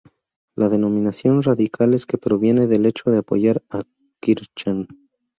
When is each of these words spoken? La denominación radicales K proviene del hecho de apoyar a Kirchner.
La 0.55 0.67
denominación 0.67 1.43
radicales 1.43 2.07
K 2.07 2.17
proviene 2.17 2.65
del 2.65 2.87
hecho 2.87 3.11
de 3.11 3.19
apoyar 3.19 3.61
a 3.69 3.83
Kirchner. 4.19 4.87